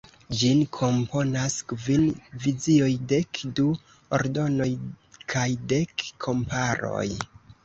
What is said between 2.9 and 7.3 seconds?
dek du “Ordonoj” kaj dek “komparoj”.